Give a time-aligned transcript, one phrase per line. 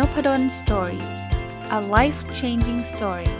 [0.00, 1.04] Noppadol Story
[1.78, 3.32] a life changing story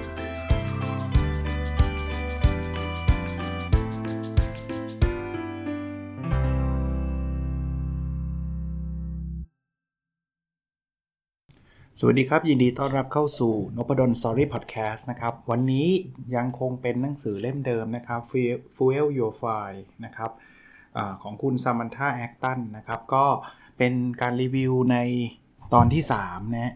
[11.99, 15.89] สวัสดีครับ ยินดีต้อนรับเข้าสู่นพดล Story Podcast นะครับ วันนี้
[16.37, 18.21] ยังคงเป็นหนังสือเล่มเดิมนะครับ
[18.77, 20.31] Fuel Your Fire นะครับ
[20.97, 23.25] ของคุณซามันธาแอคตันนะครับ ก็
[23.79, 24.99] เป็นการรีวิวใน
[25.75, 26.75] ตอนที่3นะ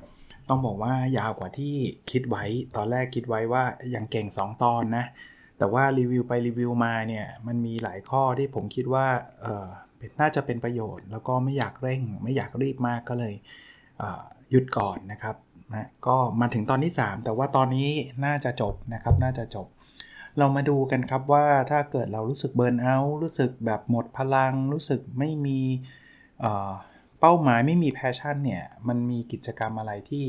[0.48, 1.74] ต้องบอกว่ายาวกว่าที่
[2.10, 2.44] คิดไว้
[2.76, 5.04] ตอนแรกคิดไว้ว่ายังเก่ง 2 ตอนนะ
[5.58, 9.06] แต่ว่ารีวิวไปรีวิวมาเนี่ยมันมีหลายข้อที่ผมคิดว่า
[9.42, 9.66] เออ
[10.20, 13.34] น่าจะเป็นประโยชน์ แล้วก็ไม่อยากเร่ง ไม่อยากรีบมากก็เลย
[14.50, 15.36] หยุดก่อนนะครับ
[15.74, 17.90] นะก็มาถึงตอนที่ 3 แต่ว่าตอนนี้
[18.24, 19.66] น่าจะจบนะครับน่าจะจบ
[20.38, 25.60] เรามาดูกันครับว่าถ้าเกิดเรารู้สึกเบิร์นเอาท์รู้สึกแบบหมดพลัง รู้สึกไม่มี
[27.26, 30.24] เป้าหมายไม่มีแพชชั่นเนี่ย มันมีกิจกรรมอะไรที่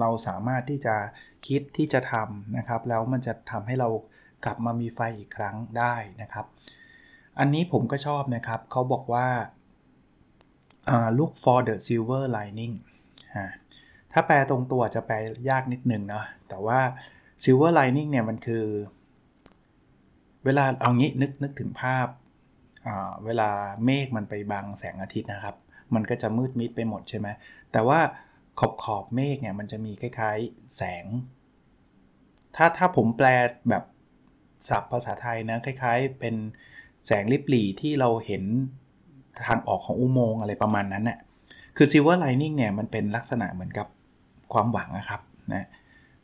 [0.00, 0.96] เราสามารถที่จะ
[1.46, 3.88] คิดที่จะทำนะครับ แล้วมันจะทำให้เรา
[4.44, 6.46] กลับมามีไฟอีกครั้งได้นะครับ
[7.38, 9.28] อันนี้ผมก็ชอบนะครับ เขาบอกว่า
[10.94, 12.74] uh, look for the silver lining
[14.12, 15.16] ถ้าแปลตรงตัวจะแปล
[15.48, 16.80] ยากนิดหนึ่งเนาะแต่ว่า
[17.42, 18.64] silver lining เนี่ยมันคือ
[20.44, 22.06] เวลาเอางี้นึกนึกถึงภาพ
[23.24, 23.50] เวลา
[23.84, 25.56] เมฆมันไปบังแสงอาทิตย์นะครับ
[25.94, 27.28] มันก็จะมืดมิดไปหมดใช่ไหม
[27.72, 28.00] แต่ว่า
[28.60, 31.04] ขอบขอบเมฆเนี่ยมันจะมีคล้ายๆแสง
[32.56, 33.28] ถ้าถ้าผมแปล
[33.68, 33.84] แบบ
[34.68, 36.34] ศัพท์ภาษาไทยนะคล้ายๆ เป็น
[37.06, 38.42] แสงลิบหลี่ที่เราเห็น
[39.46, 41.18] ทางออกของอุโมงค์อะไรประมาณนั้นน่ะ
[41.76, 43.86] คือ silver lining เนี่ยมันเป็นลักษณะเหมือนกับ
[44.52, 45.20] ความหวังนะครับ
[45.54, 45.66] นะ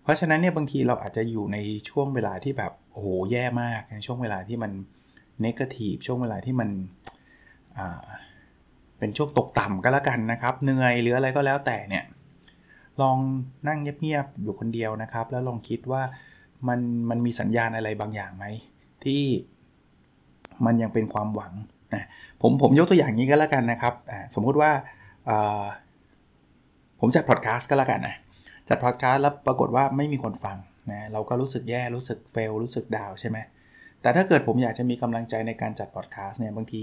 [0.02, 1.58] เพราะฉะนั้นเนี่ยบางทีเราอาจจะอยู่ใน
[1.88, 4.72] ช่วงเวลาที่แบบโอ้โหแย่มากในช่วงเวลาที่มัน
[5.40, 6.68] เนกาทีฟช่วงเวลาที่มัน
[7.78, 8.04] อ่า
[9.00, 12.04] เป็นช่วงตกต่ำก็แล้วกันนะครับ เหนื่อยหรืออะไรก็แล้วแต่เนี่ย
[13.00, 13.16] ลอง
[13.68, 16.02] นั่งเงียบๆอยู่คนเดียวนะครับ แล้วลองคิดว่า
[16.68, 16.80] มัน
[17.10, 18.44] มันมีสัญญาณอะไรบางอย่างไหม
[19.04, 19.22] ที่
[20.66, 21.52] มันยังเป็นความหวัง
[21.94, 22.04] นะ
[22.42, 23.94] ผมผมยกตัวอย่างนี้ก็แล้วกันนะครับ
[24.34, 24.70] สมมุติว่า
[27.00, 28.16] ผมจัดพอดแคสต์ก็แล้วกันนะ
[28.68, 30.56] จัดพอดแคสต์แล้วปรากฏว่าไม่มีคนฟัง
[30.90, 33.38] นะเราก็รู้สึกแย่รู้สึก fail รู้สึก down ใช่ไหม
[34.02, 36.82] แต่ถ้าเกิดผมอยากจะมีกำลังใจในการจัดพอดแคสต์เนี่ยบางที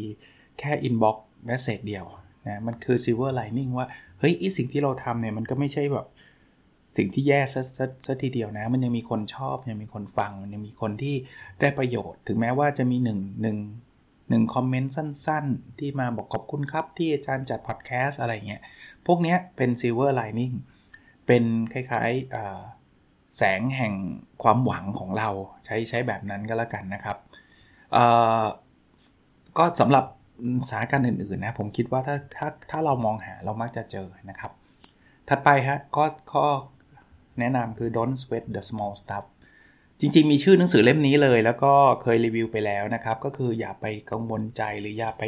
[0.59, 2.05] แค่ inbox message เดียว
[2.47, 3.87] นะมันคือ silver lining ว่า
[4.19, 6.07] เฮ้ยอีสิ่งที่เราทำเนี่ย มันก็ไม่ใช่แบบ
[6.97, 11.15] สิ่งที่แย่ซะซะซะทีเดียวนะ มันยังมีคนชอบ ยังมีคนฟัง มันยังมีคนที่
[11.61, 18.61] ได้ประโยชน์ ถึงแม้ว่าจะมี1 1 1คอมเมนต์สั้นๆ ที่มาบอกขอบคุณครับ ที่อาจารย์จัดพอดแคสต์อะไรเงี้ย
[19.05, 20.51] พวกเนี้ยเป็น silver lining
[21.27, 21.43] เป็น
[21.73, 23.93] คล้ายๆแสงแห่ง
[24.43, 25.29] ความหวังของเรา
[25.65, 27.17] ใช้ใช้แบบนั้นก็แล้วกันนะครับ
[29.57, 30.05] ก็สำหรับ
[30.69, 34.51] สถานการณ์อื่นๆนะผมคิดว่าถ้าถ้าถ้าเรามองหาเรามักจะเจอนะครับ
[35.29, 36.45] ถัดไปฮะก็ข้อ
[37.39, 39.25] แนะนำคือ don't sweat the small stuff
[39.99, 45.23] จริงๆ มีชื่อหนังสือเล่มนี้เลย แล้วก็เคยรีวิวไปแล้วนะครับ ก็คืออย่าไปกังวลใจหรืออย่าไป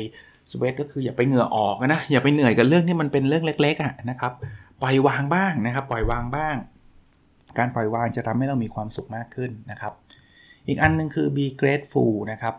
[0.52, 4.34] สเวตก็คืออย่าไปเหงื่อออกนะอย่าไปเหนื่อยกับเรื่องที่มันเป็นเรื่องเล็กๆอะนะครับ
[4.82, 6.56] ปล่อยวางบ้างนะครับ ปล่อยวางบ้าง
[7.58, 9.94] การปล่อยวางจะทำให้เรามีความสุขมากขึ้นนะครับ
[10.68, 12.56] อีกอันนึงคือ be grateful นะครับ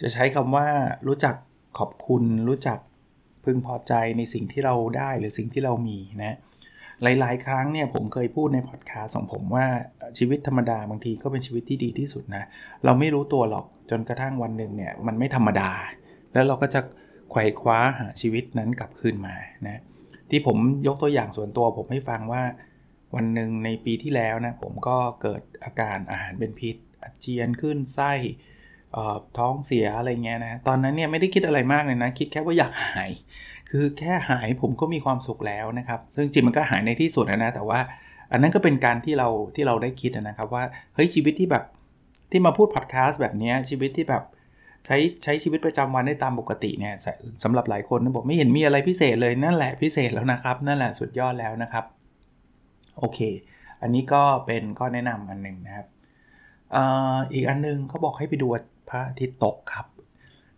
[0.00, 0.66] จะใช้คำว่า
[1.06, 1.34] รู้จัก
[1.78, 2.78] ขอบคุณรู้จัก
[3.44, 6.36] พึงพอใจในสิ่งที่เราได้หรือสิ่งที่เรามีนะ
[7.02, 9.66] หลาย ๆ ครั้งเนี่ยผมเคยพูดในพอดคาสของผมว่า
[10.18, 12.44] ชีวิตธรรมดาบางทีก็เป็นชีวิตที่ดีที่สุดนะ
[12.84, 15.70] เราไม่รู้ตัวหรอกจนกระทั่งวันหนึ่งเนี่ยมันไม่ธรรมดา
[16.32, 16.80] แล้วเราก็จะ
[17.30, 19.34] ไขว่คว้าหาชีวิตนั้นกลับคืนมา
[19.68, 19.80] นะ
[20.30, 22.42] ที่ผมยกตัวอย่างส่วนตัวผมให้ฟังว่า
[23.14, 28.12] วันหนึ่งในปีที่แล้วนะผมก็เกิดอาการอาหารเป็นพิษอาเจียนขึ้นไส้
[29.38, 33.10] ท้องเสียอะไรเงี้ยนะตอนนั้นเนี่ยไม่ได้คิดอะไรมากเลยนะ คิดแค่ว่าอยากหาย
[33.70, 37.80] คือแค่หายผมก็มีความสุขแล้วนะครับ ซึ่งจริงมันก็หายในที่สุดนะแต่ว่า
[38.32, 40.64] อันนั้นก็เป็นการที่เราที่เราได้คิดนะครับว่า
[40.94, 41.64] เฮ้ยชีวิตที่แบบ
[42.30, 44.22] ที่มาพูดพอดแคสต์แบบนี้ชีวิตที่แบบ
[44.86, 46.94] ใช้ใช้ชีวิตประจำวันได้ตามปกติเนี่ย
[47.44, 51.84] สำหรับหลายคนนะบอกไม่เห็นมีอะไรพิเศษเลยนั่นแหละพิเศษแล้วนะครับ นั่นแหละสุดยอดแล้วนะครับ
[52.98, 53.18] โอเค
[53.82, 55.86] อันนี้ก็เป็นข้อแนะนำอันหนึ่งนะครับ
[57.32, 58.48] อีกอันนึงเขาบอกให้ไปดู
[58.90, 59.86] พระอาทิตย์ตกครับ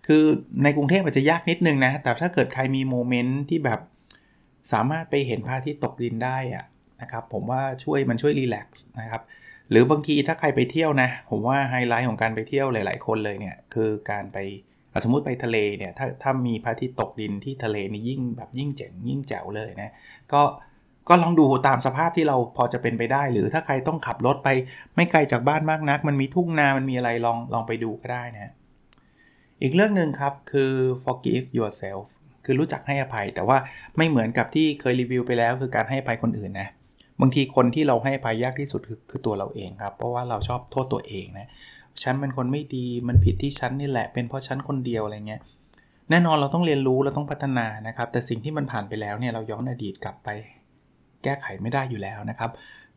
[0.07, 0.25] คือ
[0.63, 3.81] ในกรุงเทพอาจจะยากนิดนึงนะ แต่ถ้าเกิดใครมีโมเมนต์ที่แบบ
[4.73, 6.65] สามารถไปเห็นพระอาทิตย์ตกดินได้อะ
[7.03, 9.23] นะครับผมว่าช่วยมันช่วยรีแลกซ์นะครับ
[9.71, 14.39] หรือบางทีถ้าใครไปเที่ยวนะ ผมว่าไฮไลท์ของการไปเที่ยวหลาย ๆ คนเลยเนี่ยคือการไป
[15.05, 19.93] สมมติไปทะเลเนี่ยถ้าถ้ามีพระอาทิตย์ตกดินที่ทะเลนี่ยิ่งแบบยิ่งเจ๋งยิ่งแจ๋วเลยนะ
[20.33, 20.43] ก็
[21.09, 24.49] ก็ลองดูตามสภาพที่เราพอจะเป็นไปได้ หรือถ้าใครต้องขับรถไป
[24.97, 28.53] ไม่ไกลจากบ้านมากนัก มันมีทุ่งนา มันมีอะไรลองลองไปดูก็ได้นะ
[29.63, 30.73] อีกเรื่องหนึ่งครับคือ
[31.05, 32.07] forgive yourself
[32.45, 33.59] คือรู้จักให้อภัย แต่ว่า
[33.97, 36.69] ไม่เหมือนกับที่เคยรีวิวไปแล้วคือการให้อภัยคนอื่นนะ
[37.21, 41.49] บางทีคนที่เราให้อภัยยากที่สุดคือคือตัวเราเองครับ เพราะว่าเราชอบโทษตัวเองนะ
[42.03, 45.41] ฉันเป็นคนไม่ดีมันผิดที่ฉันนี่แหละ เป็นเพราะฉันคนเดียวอะไรเงี้ย
[46.11, 50.29] แน่นอนเราต้องเรียนรู้เราต้องพัฒนานะครับ แต่สิ่งที่มันผ่านไปแล้วเนี่ยเราย้อนอดีตกลับไป
[51.25, 52.51] แก้ไขไม่ได้อยู่แล้วนะครับ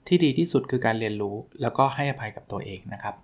[0.07, 3.16] ที่ดีที่สุดคือการเรียนรู้แล้วก็ให้อภัยกับตัวเองนะครับ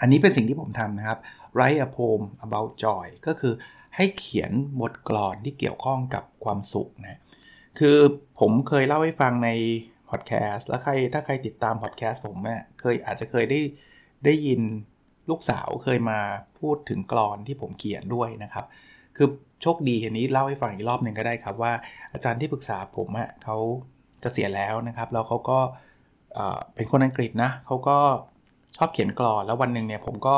[0.00, 1.18] อันนี้เป็นสิ่งที่ผมทำนะครับ
[1.56, 3.54] write a poem about joy ก็คือ
[3.96, 7.20] ให้เขียนบทกลอนที่เกี่ยวข้องกับความสุขนะ
[7.78, 7.98] คือ
[8.40, 9.50] ผมเคยเล่าให้ฟังใน
[10.10, 13.60] พอดแคสต์แล้วใครถ้าใครติดตามพอดแคสต์ผมเนี่ยเคยอาจจะเคยได้
[14.24, 14.60] ได้ยิน
[15.30, 16.18] ลูกสาวเคยมา
[16.60, 18.66] พูดถึงกรอนที่ผมเขียนด้วยนะครับ
[19.16, 19.28] คือ
[19.62, 21.72] โชคดีอันนี้เล่าให้ฟังอีกรอบหนึ่งก็ได้ครับว่า
[22.12, 23.56] อาจารย์ที่ปรึกษาผมอะ่ะเขา
[24.24, 25.58] กษียณแล้วนะครับแล้วเขาก็
[26.74, 27.98] เป็นคนอังกฤษนะเขาก็
[28.76, 30.36] ชอบเขียนกรอนแล้ววันหนึ่งเนี่ยผมก็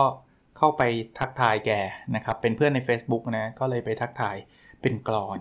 [0.59, 0.83] เข้าไป
[1.19, 1.71] ทักทายแก
[2.15, 4.37] นะครับ เป็นเพื่อนใน Facebook นะก็เลยไปทักทาย
[4.83, 5.39] เป็นกรอน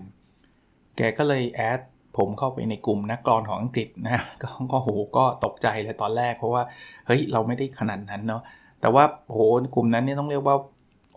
[0.97, 1.79] แกก็เลยแอด
[2.17, 6.63] ผมเข้าไปในกลุ่มนักกรอนของอังกฤษนะก็ก็โหก็ตกใจเลยตอนแรกเพราะว่า
[7.05, 8.41] เฮ้ยเราไม่ได้ขนาดนั้นเนาะ
[8.81, 9.39] แต่ว่าโห
[9.75, 10.55] กลุ่มนั้นเนี่ยต้องเรียกว่า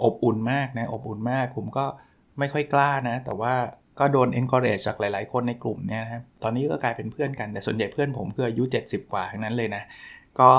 [0.05, 1.85] อบอุ่นมากนะอบอุ่นมาก ผมก็
[2.39, 3.55] ไม่ค่อยกล้านะ แต่ว่า
[4.03, 9.83] ก็โดน encourage จากหลาย ๆ คนในกลุ่มเนี่ยนะครับตอนนี้ก็กลายเป็นเพื่อนกันแต่ส่วนใหญ่เพื่อนผมคืออายุ 70 กว่าทั้งนั้นเลยนะ
[10.39, 10.51] ก็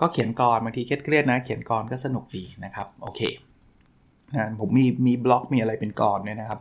[0.00, 3.20] ก็เขียนกรอนบางทีเครียดๆนะ เขียนกรอนก็สนุกดีนะครับ โอเค
[4.34, 6.60] นะผมมีมีบล็อกมีอะไรเป็นกรอนเนี่ยนะครับ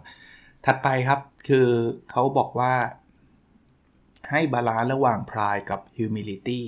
[0.65, 1.67] ถัดไปครับคือ
[2.11, 2.73] เขาบอกว่า
[4.31, 6.61] ให้ balance ระหว่าง pride กับ humility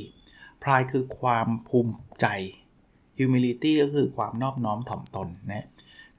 [0.64, 2.26] pride คือความภูมิใจ
[3.20, 5.68] humility ก็คือความนอบน้อมถ่อมตนนะ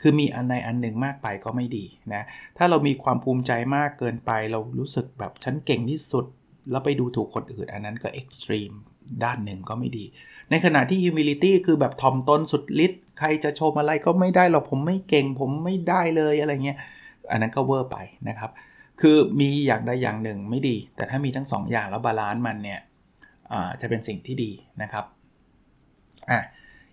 [0.03, 1.85] คือมีอันในอันหนึ่งมากไปก็ไม่ดี
[2.15, 2.23] นะ
[2.59, 6.25] ถ้าเรามีความภูมิใจมากเกินไป เรารู้สึกแบบฉันเก่งที่สุด
[6.71, 8.75] แล้วไปดูถูกคนอื่น อันนั้นก็ extreme
[9.25, 10.05] ด้านหนึ่งก็ไม่ดี
[10.51, 16.79] ในขณะที่ humility คือแบบถ่อมตนสุดฤทธิ์ใครจะชมอะไรก็ไม่ได้หรอกผมไม่เก่งผมไม่ได้เลยอะไรเงี้ย
[17.31, 17.97] อันนั้นก็เวอร์ไป
[18.29, 18.51] นะครับ
[19.01, 22.81] คือมีอย่างใดอย่างหนึ่งไม่ดี แต่ถ้ามีทั้ง2ออย่างแล้ว balance มันเนี่ย
[23.81, 24.51] จะเป็นสิ่งที่ดี
[24.83, 25.05] นะครับ
[26.31, 26.41] อะ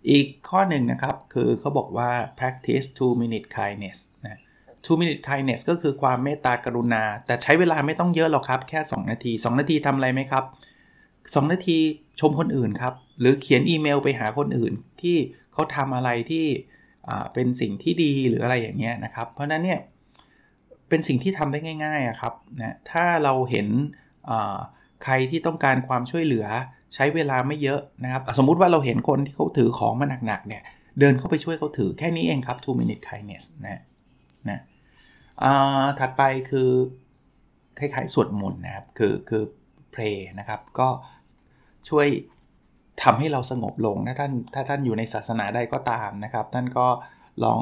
[0.09, 4.39] อีกข้อหนึ่งนะครับ คือเขาบอกว่า practice two minute kindness นะ
[4.85, 10.43] two minute kindness ก็คือความเมตตากรุณา แต่ใช้เวลาไม่ต้องเยอะหรอกครับ แค่ 2 นาที 2 นาทีทำอะไรไหมครับ
[10.99, 11.77] 2 นาที
[12.19, 15.17] ชมคนอื่นครับ หรือเขียนอีเมลไปหาคนอื่นที่
[15.53, 16.45] เขาทำอะไรที่
[17.33, 19.79] เป็นสิ่งที่ดีหรืออะไรอย่างเงี้ยนะครับ เพราะนั้นเนี่ย
[20.89, 23.67] เป็นสิ่งที่ทำได้ง่ายๆครับนะถ้าเราเห็น
[25.03, 26.45] ใครที่ต้องการความช่วยเหลือ
[26.93, 30.63] ใช้เวลาไม่เยอะนะครับ สมมุติว่าเราเห็นคนที่เขาถือของมาหนักๆเนี่ย
[30.99, 33.81] เดินเข้าไปช่วยเขาถือแค่นี้เองครับ two minute kindness นะ
[34.49, 34.59] นะ
[35.99, 36.69] ถัดไปคือ
[37.79, 39.43] คล้ายๆสวดมนต์นะครับ คือคือ
[39.93, 40.87] pray นะครับ ก็
[41.89, 42.07] ช่วย
[43.03, 46.87] ทำให้เราสงบลงถ้าท่านถ้าท่านอยู่ในศาสนาใดก็ตามนะครับ ท่านก็
[47.43, 47.61] ลอง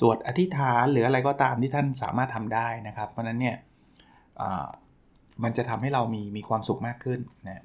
[0.00, 3.56] สวดอธิษฐานหรืออะไรก็ตามที่ท่านสามารถทำได้นะครับ เพราะนั้นเนี่ย
[5.42, 7.64] มันจะทำให้เรามีมีความสุขมากขึ้นนะ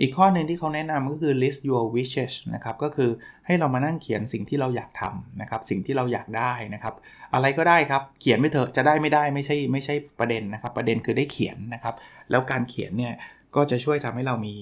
[0.00, 3.10] อีกข้อหนึ่งที่เขาแนะนำก็คือ list your wishes นะครับ ก็คือ
[3.46, 6.94] ให้เรามานั่งเขียนสิ่งที่เราอยากทำนะครับ สิ่งที่เราอยากได้นะครับ
[7.34, 11.94] อะไรก็ได้ครับ เขียนไม่เถอะ จะได้ไม่ได้ไม่ใช่ไม่ใช่ประเด็นนะครับ ประเด็นคือได้เขียนนะครับ
[12.30, 13.12] แล้วการเขียนเนี่ย
[13.54, 14.54] ก็จะช่วยทำให้เรามี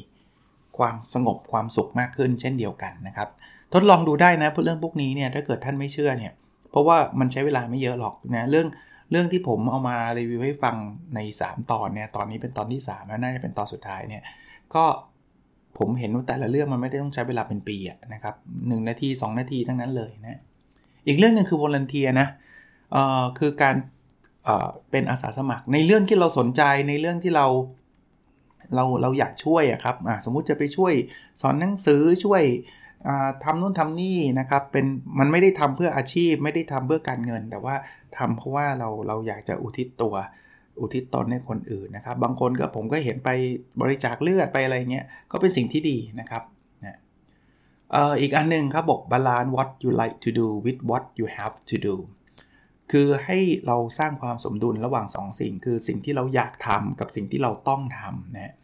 [0.78, 3.28] ความสงบความสุขมากขึ้น เช่นเดียวกันนะครับ
[3.74, 6.32] ทดลองดูได้นะเรื่องพวกนี้เนี่ย ถ้าเกิดท่านไม่เชื่อเนี่ย
[6.70, 8.66] เพราะว่ามันใช้เวลาไม่เยอะหรอกนะ เรื่อง
[9.10, 10.76] เรื่องที่ผมเอามารีวิวให้ฟัง
[11.14, 14.22] ใน 3 ตอนเนี่ย ตอนนี้เป็นตอนที่3แล้วน่าจะเป็นตอนสุดท้ายเนี่ย
[14.74, 14.84] ก็
[15.78, 18.34] ผมเห็นว่าแต่ละเรื่องมันไม่ได้ต้องใช้เวลาเป็นปีะนะครับ
[18.66, 20.40] หนาที 2 นาทีทั้งนั้นเลยนะ
[21.06, 22.28] อีกเรื่องหนึ่งคือวอลเนเทียนะ
[22.92, 23.76] เอ่อคือการ
[24.44, 27.46] เอ่อเป็นอาสาสมัคร ในเรื่องที่เราสนใจในเรื่องที่เรา
[28.74, 30.92] เราเราอยากช่วยอะครับสมมุติจะไปช่วย
[31.40, 32.42] สอนหนังสือช่วย
[33.44, 34.86] ทำนู่นทำนี่นะครับเป็น
[35.18, 37.74] มันไม่ได้ทำเพื่ออาชีพ ไม่ได้ทำเพื่อการเงิน แต่ว่า
[38.16, 40.14] ทำเพราะว่าเราเราอยากจะอุทิศตัว
[40.80, 43.30] อุทิศตนให้คนอื่นนะครับ บางคนก็ผมก็เห็นไป
[43.80, 46.42] บริจาคเลือดไปอะไรเงี้ยก็เป็นสิ่งที่ดีนะครับ
[46.84, 46.98] นะ
[48.20, 51.96] อีกอันนึงครับบอก balance what you like to do with what you have to do
[52.92, 58.54] คือให้เราสร้างความสมดุลระหว่าง 2สสิ่ง คือสิ่งที่เราอยากทำกับสิ่งที่เราต้องทำนะ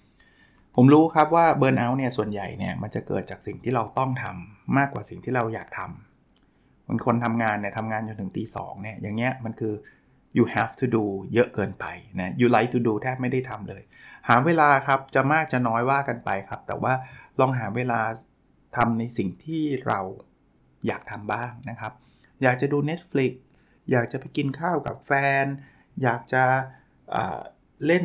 [0.77, 9.75] ผมรู้ครับว่าเบิร์นเอาท์เนี่ยส่วนใหญ่เนี่ยมันจะเกิดจากสิ่งที่เราต้องทำมากกว่าสิ่งที่เราอยากทำบางคนทำงานเนี่ยทำงานจนถึงตีสองเนี่ยอย่างเงี้ยมันคือ
[10.37, 11.85] you have to do เยอะเกินไป
[12.21, 13.83] นะ you like to do แทบไม่ได้ทำเลย
[14.29, 16.93] หาเวลาครับจะมากจะน้อยว่ากันไปครับ แต่ว่า
[17.41, 18.01] ลองหาเวลา
[18.77, 20.01] ทำในสิ่งที่เรา
[20.87, 21.93] อยากทำบ้างนะครับ
[22.43, 23.33] อยากจะดู Netflix
[23.91, 25.13] อยากจะไปกินข้าวกับแฟ
[25.43, 25.45] น
[26.03, 26.43] อยากจะ
[27.87, 28.05] เล่น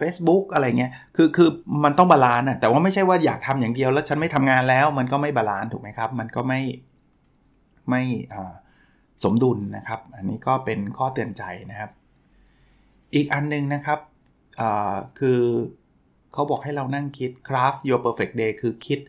[0.00, 1.50] Facebook อะไรเงี้ย คือคือ
[1.84, 6.60] มันต้อง balance อะแต่ว่าไม่ใช่ว่าอยากทำอย่างเดียวแล้วฉันไม่ทำงานแล้ว มันก็ไม่ balance ถูกไหมครับ มันก็ไม่
[7.90, 8.02] ไม่
[9.22, 11.90] สมดุลนะครับ อันนี้ก็เป็นข้อเตือนใจนะครับ
[13.14, 14.00] อีกอันนึงนะครับ
[15.18, 15.40] คือ
[16.32, 19.00] เขาบอกให้เรานั่งคิด craft your perfect day คือคิด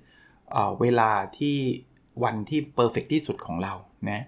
[0.52, 1.56] เเวลาที่
[2.24, 3.74] วันที่ perfect ที่สุดของเรา
[4.10, 4.24] นะ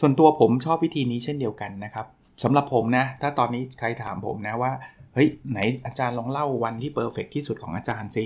[0.00, 2.06] ส่วนตัวผมชอบวิธีนี้เช่นเดียวกันนะครับ
[2.42, 4.72] สำหรับผมนะ ถ้าตอนนี้ใครถามผมนะว่า
[5.14, 8.24] เฮ้ย ไหนอาจารย์ลองเล่าวันที่ perfect ที่สุดของอาจารย์สิ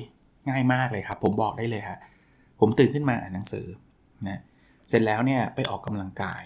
[0.49, 1.99] ง่ายมากเลยครับ ผมบอกได้เลยฮะ
[2.61, 3.67] ผมตื่นขึ้นมาอ่านหนังสือ
[4.29, 4.41] นะ
[4.93, 6.43] เสร็จแล้วเนี่ยไปออกกำลังกาย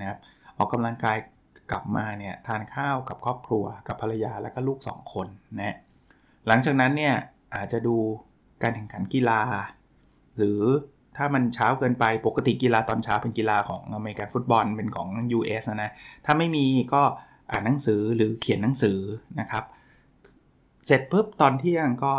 [0.00, 0.18] นะครับ
[0.58, 1.16] ออกกำลังกาย
[1.70, 5.26] กลับมาเนี่ยทานข้าวกับครอบครัวกับภรรยาแล้วก็ลูก 2 คน
[5.58, 5.76] นะ
[6.46, 7.14] หลังจากนั้นเนี่ย
[7.54, 7.96] อาจจะดู
[8.62, 9.40] การแข่งขันกีฬา
[10.36, 10.60] หรือ
[11.16, 15.90] ถ้ามันเช้าเกินไปปกติกีฬาตอนเช้าเป็นกีฬาของอเมริกันฟุตบอลเป็นของ US นะ
[16.24, 16.64] ถ้าไม่มี
[16.94, 17.02] ก็
[17.50, 18.98] อ่านหนังสือหรือเขียนหนังสือ
[19.40, 19.64] นะครับ
[20.86, 22.14] เสร็จปุ๊บตอนเที่ยงก็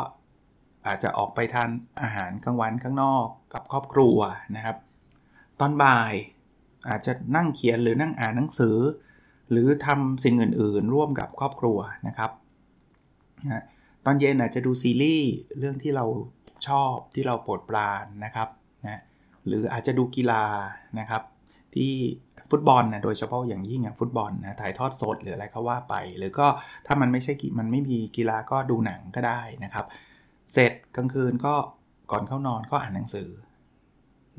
[0.87, 1.69] อาจจะออกไปทาน
[2.01, 4.17] อาหารกลางวันข้างนอกกับครอบครัว
[4.55, 4.77] นะครับ
[5.61, 6.13] ตอนบ่าย
[6.89, 8.77] อาจจะนั่งเขียนหรือนั่งอ่านหนังสือ
[9.51, 11.77] หรือทำสิ่งอื่นๆ ร่วมกับครอบครัว
[12.07, 12.31] นะครับ
[13.49, 13.63] นะ
[14.05, 16.05] ตอนเย็นอาจจะดูซีรีส์เรื่องที่เรา
[16.67, 18.49] ชอบที่เราโปรดปรานนะครับ
[18.85, 19.01] นะ
[19.47, 20.43] หรืออาจจะดูกีฬา
[20.99, 21.23] นะครับ
[21.75, 21.91] ที่
[22.49, 26.47] ฟุตบอลนะโดยเฉพาะอย่างยิ่งอย่างฟุตบอลนะถ่ายทอดสดหรืออะไรก็ว่าไป หรือก็
[26.85, 29.85] ถ้ามันไม่ใช่มันไม่มีกีฬาก็ดูหนังก็ได้นะครับ
[30.53, 31.53] เสร็จกลางคืนก็
[32.11, 33.29] ก่อนเข้านอนก็อ่านหนังสือ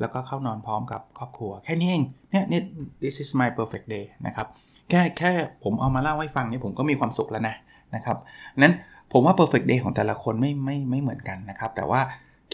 [0.00, 2.60] แล้วก็เข้านอนพร้อมกับครอบครัว แค่นี้เองเนี่ยนี่
[3.02, 4.46] this is my perfect day นะครับ
[4.90, 5.30] แค่แค่
[5.64, 7.56] ผมเอามาเล่าให้ฟังนี่ผมก็มีความสุขแล้วนะ
[7.94, 8.16] นะครับ
[8.58, 8.74] นั้น
[9.12, 12.00] ผมว่า perfect day ของแต่ละคนไม่ไม่ไม่เหมือนกันนะครับ แต่ว่า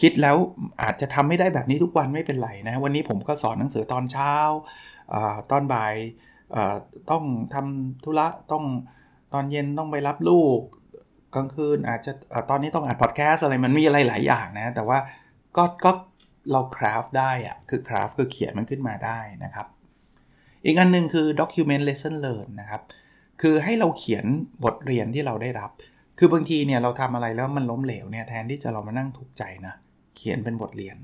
[0.01, 0.37] คิดแล้ว
[0.81, 4.33] อาจจะทำไม่ได้แบบนี้ทุกวันไม่เป็นไรนะ วันนี้ผมก็สอนหนังสือตอนเช้า
[5.13, 5.15] อ
[5.51, 5.93] ตอนบ่าย
[7.09, 8.63] ต้องทำธุระต้อง
[9.33, 10.59] ตอนเย็นต้องไปรับลูก
[11.35, 12.11] กลางคืนอาจจะ
[12.49, 14.97] ตอนนี้ต้องอัดพอดแคสต์อะไรมันมีอะไรหลายอย่างนะ แต่ว่า
[15.57, 15.91] ก็ก็
[16.51, 19.67] เราคราฟได้อะคือคราฟคือเขียนมันขึ้นมาได้นะครับ
[20.65, 22.81] อีกอันหนึ่งคือ document lesson learn นะครับ
[23.41, 24.25] คือให้เราเขียน
[24.63, 25.71] บทเรียนที่เราได้รับ
[26.19, 29.73] คือบางทีเนี่ยเราทำอะไรแล้วมันล้มเหลวเนี่ยแทนที่จะเรามานั่งทุกข์ใจนะ
[30.17, 30.97] เขียนเป็นบทเรียน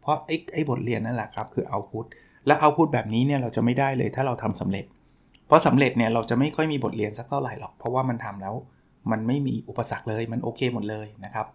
[0.00, 2.04] เพราะไอ้ไอ้บทเรียนนั่นแหละครับคือเอาพุท
[2.46, 4.84] และเอาพุทแบบนี้เนี่ยเราจะไม่ได้เลยถ้าเราทำสำเร็จ
[5.46, 8.54] เพราะสำเร็จเนี่ยเราจะไม่ค่อยมีบทเรียนสักเท่าไหร่หรอก เพราะว่ามันทำแล้ว
[9.10, 11.46] มันไม่มีอุปสรรคเลยมันโอเคหมดเลยนะครับ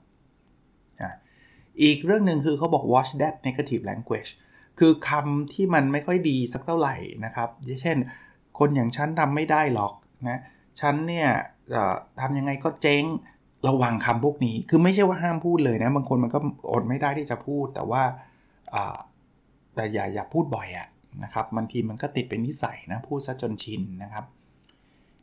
[1.01, 1.12] อ่า
[1.81, 4.31] อีกเรื่องหนึ่งคือเขาบอก watch that negative language
[4.79, 7.50] คือคำที่มันไม่ค่อยดีสักเท่าไหร่นะครับ
[7.81, 7.98] เช่น
[8.60, 9.93] คนอย่างฉันทำไม่ได้หรอก
[10.29, 10.39] นะ
[10.79, 11.29] ฉันเนี่ย
[12.19, 13.03] ทำยังไงก็เจ๊ง
[13.67, 16.39] ระวังคำพวกนี้ คือไม่ใช่ว่าห้ามพูดเลยนะ บางคนมันก็
[16.72, 18.03] อดไม่ได้ที่จะพูด แต่ว่า
[19.75, 20.88] แต่อย่าอย่าพูดบ่อยอะ
[21.24, 24.25] นะครับบางทีมันก็ติดเป็นนิสัยนะ พูดซะจนชินนะครับ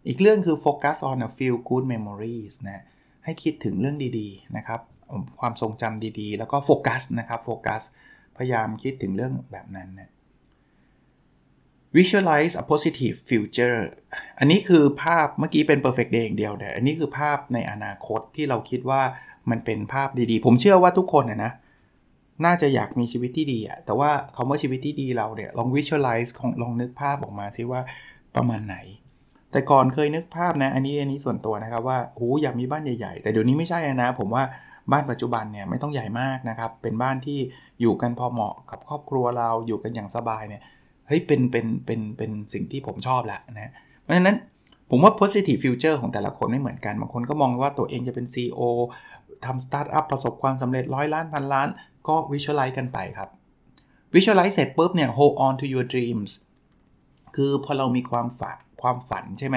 [0.06, 2.82] อีกเรื่องคือ focus on a few good memories นะ
[3.24, 4.80] ให้คิดถึงเรื่องดีๆนะครับ
[5.40, 7.82] ความทรงจำดีๆ แล้วก็โฟกัสนะครับโฟกัส
[8.36, 10.10] พยายามคิดถึงเรื่องแบบนั้นนะ
[11.96, 13.80] visualize a positive future
[14.38, 19.02] อันนี้คือภาพเมื่อกี้เป็น perfect day อย่างเดียวแต่อันนี้คือภาพในอนาคตที่เราคิดว่า
[19.50, 21.52] มันเป็นภาพดีๆ ผมเชื่อว่าทุกคนนะนะ
[22.44, 27.80] น่าจะอยากมีชีวิตที่ดีอะแต่ว่าคำว่าชีวิตที่ดีเราเนี่ย ลอง visualize ของลองนึกภาพออกมาซิว่า
[28.36, 28.76] ประมาณไหน
[29.52, 34.44] แต่ก่อนเคยนึกภาพนะ อันนี้อันนี้ส่วนตัวนะครับว่าโอ้อยากมีบ้านใหญ่ ๆ แต่เดี๋ยวนี้ไม่ใช่นะ ผมว่า
[34.92, 37.38] บ้านปัจจุบันเนี่ยไม่ต้องใหญ่มากนะครับ เป็นบ้านที่
[37.80, 40.62] อยู่กันพอเหมาะกับครอบครัวเราอยู่กันอย่างสบายเนี่ย
[41.08, 43.72] เฮ้ยเป็นเป็นเป็นเป็นสิ่งที่ผมชอบแหละนะ
[44.02, 44.36] เพราะฉะนั้น
[44.90, 48.60] ผมว่า positive future ของแต่ละคนไม่เหมือนกัน บางคนก็มองว่าตัวเองจะเป็น CEO
[49.46, 51.68] ทำสตาร์ทอัพประสบความสำเร็จร้อยล้านพันล้าน
[52.08, 53.28] ก็ visualize กันไปครับ
[54.14, 56.30] visualize เสร็จปุ๊บเนี่ย hold on to your dreams
[57.36, 59.56] คือพอเรามีความฝันความฝันใช่ไหม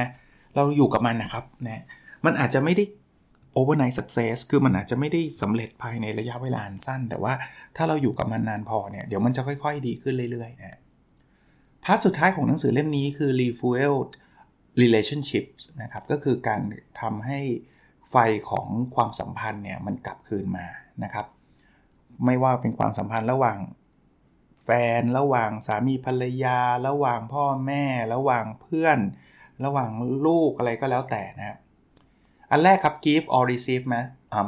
[0.56, 1.84] เราอยู่กับมันนะครับนะ
[2.26, 2.84] มันอาจจะไม่ได้
[3.60, 7.34] overnight success คือมันอาจจะไม่ได้สำเร็จภายในระยะเวลาสั้น แต่ว่า
[7.76, 10.80] ถ้าเราอยู่กับมันนานพอเนี่ยเดี๋ยวมันจะค่อยๆ ดีขึ้นเรื่อยๆนะ
[11.84, 13.96] พาร์ทสุดท้ายของหนังสือเล่มนี้คือ refuel
[14.82, 16.62] relationships นะครับก็คือการ
[17.02, 17.40] ทำให้
[18.12, 18.16] ไฟ
[18.50, 20.68] ของความสัมพันธ์เนี่ยมันกลับคืนมา
[21.04, 21.26] นะครับ
[22.26, 23.58] ไม่ว่าเป็นความสัมพันธ์ระหว่าง
[24.66, 27.84] แฟนระหว่างสามีภรรยา ระหว่างพ่อแม่
[28.14, 29.00] ระหว่างเพื่อน
[29.66, 29.92] ระหว่าง
[30.26, 31.58] ลูกอะไรก็แล้วแต่นะครับ
[32.52, 33.84] อันแรกครับ give or receive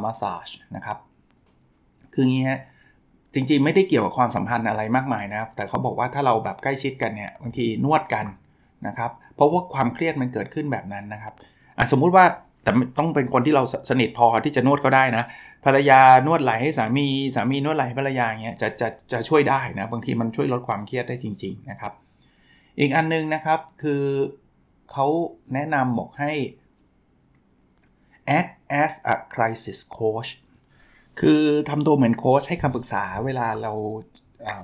[0.04, 0.98] massage นะครับ
[2.14, 2.62] คืองี้ฮะ
[3.34, 8.26] จริงๆ ไม่ได้เกี่ยวกับความสัมพันธ์อะไรมากมายนะครับ แต่เขาบอกว่าถ้าเราแบบใกล้ชิดกันเนี่ยบางทีนวดกัน
[8.88, 11.34] นะครับ เพราะว่าความเครียดมันเกิดขึ้นแบบนั้นนะครับ
[11.92, 12.26] สมมุติว่า
[12.64, 15.24] แต่ต้องเป็นคนที่เราสนิทพอที่จะนวดก็ได้นะ
[15.66, 21.94] ภรรยานวดไหล่ให้สามีสามีนวดไหล่ให้ภรรยาเงี้ยจะจะจะช่วยได้นะบางทีมันช่วยลดความเครียดได้จริง ๆนะครับ
[22.80, 24.04] อีกอันนึงนะครับคือ
[24.92, 25.06] เขา
[25.54, 26.32] แนะนำบอกให้
[28.38, 28.52] act
[28.84, 30.30] as a crisis coach
[31.20, 33.74] คือทำตัวเหมือนโค้ชให้คำปรึกษาเวลาเรา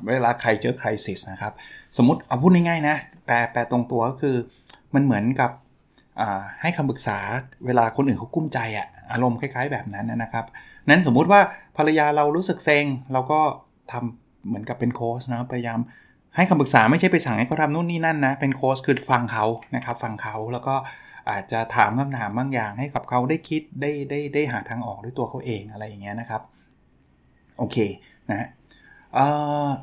[0.10, 1.54] เวลาใครเจอคริสิสนะครับ
[1.98, 2.96] สมมติเอาพูดง่ายๆนะ
[3.26, 4.36] แปลแปลตรงตัวก็คือ
[4.96, 5.52] มันเหมือนกับ
[6.62, 7.20] ให้คำปรึกษา
[7.66, 10.46] เวลาคนอื่นเขากุ้มใจอะอารมณ์คล้ายๆแบบนั้นนะครับ
[10.90, 11.42] นั้นสมมุติว่า
[11.78, 13.40] ภรรยาเรารู้สึกเซ็งเราก็
[13.92, 15.80] ทำเหมือนกับเป็นโค้ชนะพยายาม
[16.36, 19.46] ให้คำปรึกษาไม่ใช่ไปสั่งให้เขาทำนู่นนี่นั่นนะเป็นโค้ชคือฟังเขา
[19.76, 20.76] นะครับฟังเขาแล้วก็
[21.30, 26.42] อาจจะถามคำถามบางอย่างให้กับเขาได้คิดได้ได้ได้หาทางออกด้วยตัวเขาเองอะไรอย่างเงี้ยนะครับ
[27.58, 27.78] โอเค
[28.32, 28.50] นะ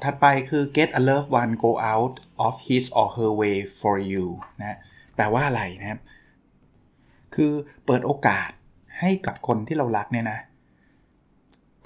[0.03, 2.15] ถัดไปคือ get a loved one go out
[2.47, 4.25] of his or her way for you
[4.61, 4.79] นะ
[5.17, 6.01] แปลว่าอะไรนะครับ
[7.35, 7.53] คือ
[7.87, 8.51] เปิดโอกาส
[9.01, 10.39] ให้กับคนที่เรารักเนี่ยนะ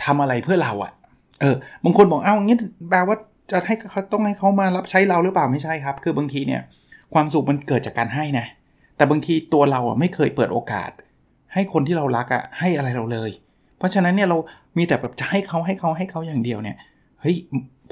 [0.04, 0.92] ทำอะไรเพื่อเราอะ่ะ
[1.40, 2.56] เออบางคนบอกเอ้างี้
[2.90, 3.16] แปลว่า
[3.50, 6.62] จะให้เขาต้องให้เขามารับใช้เราหรือเปล่าไม่ใช่ครับ คือบางทีเนี่ย
[7.14, 8.46] ความสุขมันเกิดจากการให้นะ
[8.96, 10.90] แต่บางทีตัวเราอะไม่เคยเปิดโอกาส
[11.54, 13.30] ให้คนที่เรารักอะให้อะไรเราเลย
[13.78, 14.38] เพราะฉะนั้นเนี่ยเรา
[14.78, 16.76] มีแต่แบบจะให้เขาให้เขาให้เขาอย่างเดียวเนี่ย
[17.20, 17.36] เฮ้ย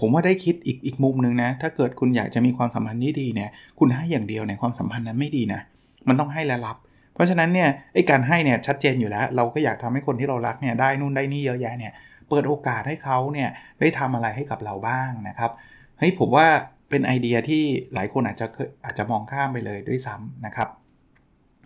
[0.00, 5.60] ผมว่าได้คิดอีกอีกมุมหนึ่งนะ ถ้าเกิดคุณอยากจะมีความสัมพันธ์ที่ดีเนี่ย คุณให้อย่างเดียวเนี่ยความสัมพันธ์นั้นไม่ดีนะ
[6.08, 6.76] มันต้องให้และรับ
[7.14, 11.92] เพราะฉะนั้นเนี่ยไอ้การให้เนี่ยชัดเจนอยู่แล้ว เราก็อยากทำให้คนที่เรารักเนี่ยได้นู่นได้นี่เยอะแยะเนี่ย
[12.28, 13.48] เปิดโอกาสให้เขาเนี่ย
[13.80, 15.50] ได้ทำอะไรให้กับเราบ้างนะครับ
[15.98, 16.46] เฮ้ยผมว่า
[16.90, 17.62] เป็นไอเดียที่
[17.94, 18.46] หลายคนอาจจะ
[18.84, 20.68] อาจจะมองข้ามไปเลยด้วยซ้ำนะครับ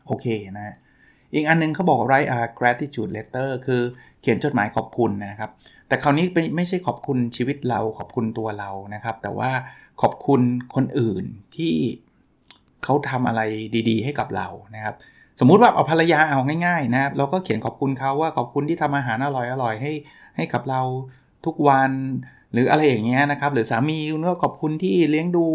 [0.08, 0.26] โอเค
[0.58, 0.74] นะ
[1.34, 3.82] อีกอันนึงเขาบอก write a gratitude letter คือ
[4.20, 5.50] เขียนจดหมายขอบคุณนะครับ
[5.88, 9.50] แต่คราวนี้ไม่ไม่ใช่ขอบคุณชีวิตเราขอบคุณตัวเรานะครับ แต่ว่า
[10.02, 10.40] ขอบคุณ
[10.74, 11.24] คนอื่น
[11.56, 11.74] ที่
[12.84, 13.42] เขาทำอะไร
[13.88, 14.94] ดี ๆ ให้กับเรานะครับ
[15.40, 19.92] สมมุติว่าเอาภรรยาเอาง่ายๆนะครับเราก็เขียนขอบคุณเขาว่าขอบคุณที่ทำอาหารอร่อยๆให้
[20.36, 20.82] ให้กับเรา
[21.46, 21.92] ทุกวัน
[22.52, 23.98] หรืออะไรอย่างเงี้ยนะครับ หรือสามี
[24.28, 25.46] ก็ขอบคุณที่เลี้ยงดู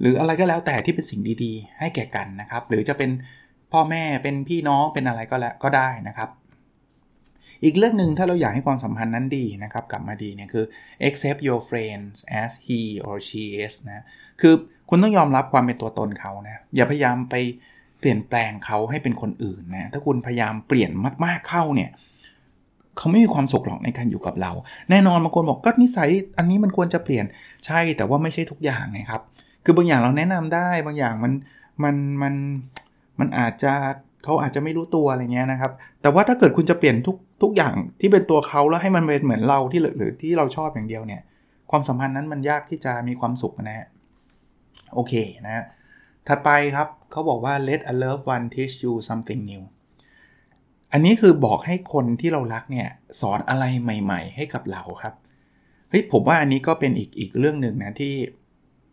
[0.00, 3.10] หรืออะไรก็แล้วแต่ที่เป็นสิ่งดีๆ ให้แก่กันนะครับ หรือจะเป็น
[3.74, 6.28] พ่อแม่เป็นพี่น้องเป็นอะไรก็แล้วก็ได้นะครับ
[7.64, 10.64] อีกเรื่องหนึ่งถ้าเราอยากให้ความสัมพันธ์นั้นดีนะครับ กลับมาดีเนี่ยคือ
[11.08, 14.04] accept your friends as he or she is นะ
[14.40, 14.54] คือ
[14.88, 17.34] คุณต้องยอมรับความเป็นตัวตนเขานะอย่าพยายามไป
[18.00, 20.90] เปลี่ยนแปลงเขาให้เป็นคนอื่นนะถ้าคุณพยายามเปลี่ยน
[21.24, 21.90] มากๆเข้าเนี่ย
[22.96, 24.52] เขาไม่มีความสุขหรอกในการอยู่กับเรา
[24.90, 27.24] แน่นอนบางคนบอกก็นิสัยอันนี้มันควรจะเปลี่ยน
[27.66, 29.22] ใช่แต่ว่าไม่ใช่ทุกอย่างนะครับ
[29.64, 31.32] คือบางอย่างเราแนะนำได้บางอย่างมัน
[31.82, 32.34] มันมัน
[33.20, 33.72] มันอาจจะ
[34.24, 35.72] เขาอาจจะไม่รู้ตัวอะไรเงี้ยนะครับ
[36.02, 41.22] แต่ว่าถ้าเกิดคุณจะเปลี่ยนทุกทุกอย่างที่เป็นตัวเขาแล้วให้มันเป็นเหมือนเราที่หรือที่เราชอบอย่างเดียวเนี่ย
[41.70, 43.88] ความสัมพันธ์นั้นมันยากที่จะมีความสุขนะฮะ
[44.94, 45.14] โอเค
[45.46, 45.64] นะ
[46.28, 49.62] ถัดไปครับเขาบอกว่า let a loved one teach you something new
[50.92, 52.88] อันนี้คือบอกให้คนที่เรารักเนี่ย
[53.20, 55.14] สอนอะไรใหม่ ๆ ให้กับเราครับ
[55.90, 58.14] เฮ้ยผมว่าอันนี้ก็เป็นอีกอีกเรื่องหนึ่งนะที่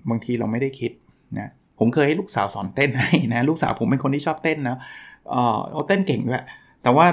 [0.09, 0.91] บางทีเราไม่ได้คิด
[1.39, 1.51] นะ
[1.83, 4.77] ผมเคยให้ลูกสาวสอนเต้นให้นะ ลูกสาวผมเป็นคนที่ชอบเต้นนะ
[5.29, 5.35] เอ
[5.77, 6.43] อเต้นเก่งด้วย
[6.83, 7.05] แต่ว่า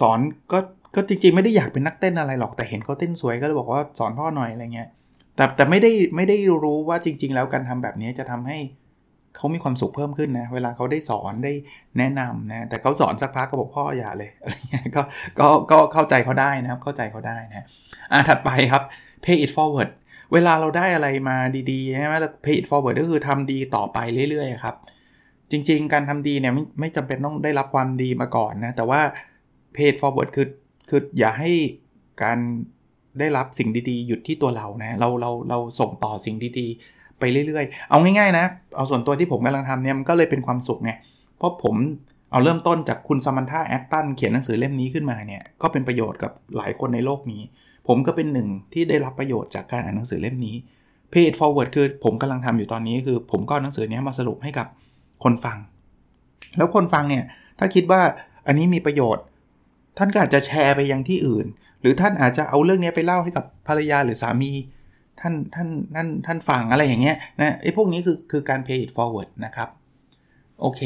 [0.00, 0.18] สอน
[0.52, 0.58] ก็
[0.94, 4.88] ก็จริงๆ ไม่ได้อยากเป็นนักเต้นอะไรหรอกแต่เห็นเขาเต้นสวยก็เลยบอกว่าสอนพ่อหน่อยอะไรเงี้ย
[5.36, 8.58] แต่แต่ไม่ได้ไม่ได้รู้ว่าจริง ๆ แล้วการทำแบบนี้จะทำให้
[9.36, 11.52] เขามีความสุขเพิ่มขึ้นนะ เวลาเขาได้สอนได้
[11.98, 15.02] แนะนำนะ แต่เขาสอนสักพักก็บอกพ่ออย่าเลยอะไรเงี้ยก็
[15.38, 17.66] ก็ก็เข้าใจเขาได้นะครับ เข้าใจเขาได้นะ
[18.12, 18.82] อ่าถัดไปครับ
[19.24, 19.90] pay it forward
[20.34, 21.36] เวลาเราได้อะไรมา
[21.70, 23.98] ดีๆใช่ไหม pay it forward ก็คือทำดีต่อไป
[24.30, 24.76] เรื่อยๆครับ
[25.50, 29.00] จริงๆ การทำดีเนี่ยไม่ไม่จำเป็นต้องได้รับความดีมาก่อนนะ แต่ว่า
[29.76, 30.48] pay forward คือ
[30.88, 31.50] คืออย่าให้
[32.22, 32.38] การ
[33.18, 40.92] ได้รับสิ่งดีๆ หยุดที่ตัวเรานะ เราเราเราส่งต่อสิ่งดีๆ ไปเรื่อยๆ เอาง่ายๆนะ เอาส่วนตัวที่ผมกำลังทำเนี่ยมันก็เลยเป็นความสุขไง
[41.38, 41.74] เพราะผม
[42.30, 47.42] เอาเริ่มต้นจากคุณซามันธาแอคตันเขียนหนังสือเล่มนี้ขึ้นมาเนี่ย ก็เป็นประโยชน์กับหลายคนในโลกนี้
[47.86, 50.56] ผมก็เป็นหนึ่งที่ได้รับประโยชน์จากการอ่านหนังสือเล่มนี้
[51.12, 54.66] pay forward คือผมกำลังทำอยู่ตอนนี้คือ ผมก็หนังสือนี้มาสรุปให้กับ
[55.24, 55.58] คนฟัง
[56.56, 57.24] แล้วคนฟังเนี่ย
[57.58, 58.02] ถ้าคิดว่า
[58.46, 59.24] อันนี้มีประโยชน์
[59.98, 61.46] ท่านก็อาจจะแชร์ไปยังที่อื่น
[61.80, 64.52] หรือท่านอาจจะเอาเรื่องนี้ไปเล่าให้กับภรรยาหรือสามี
[65.20, 69.68] ท่านท่านท่านท่านฟังอะไรอย่างเงี้ยนะไอ้พวกนี้คือคือการ pay it forward นะครับ
[70.60, 70.80] โอเค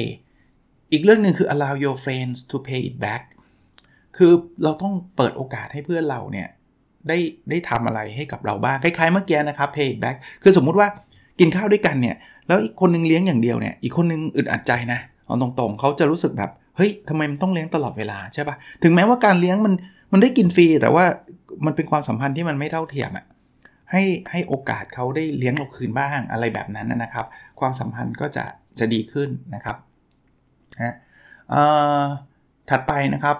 [0.92, 3.22] อีกเรื่องหนึ่งคือ allow your friends to pay it back
[4.16, 4.32] คือ
[4.62, 6.48] เราต้องเปิดโอกาสให้เพื่อนเราเนี่ย
[7.08, 7.18] ได้
[7.50, 10.88] ได้ทำอะไรให้กับเราบ้างคล้ายๆเมื่อกี้นะครับ pay back คือสมมุติว่า
[11.40, 12.16] กินข้าวด้วยกันเนี่ย
[12.48, 19.74] แล้วอีกคนนึงเลี้ยงอย่างเดียวเนี่ยอีกคนนึงอึดอัดใจนะเอาตรงๆเขาจะรู้สึกแบบเฮ้ยทำไมมันต้องเลี้ยงตลอดเวลาใช่ปะถึงแม้ว่าการเลี้ยงมัน
[20.12, 21.04] มันได้กินฟรีแต่ว่า
[21.66, 23.24] มันเป็นความสัมพันธ์ที่มันไม่เท่าเทียมอะ
[23.92, 27.26] ให้ให้โอกาสเขาได้เลี้ยงเราคืนบ้างอะไรแบบนั้นนะครับ
[27.60, 28.44] ความสัมพันธ์ก็จะ
[28.78, 29.76] จะดีขึ้นนะครับ
[30.82, 30.94] นะ
[32.70, 33.36] ถัดไปนะครับ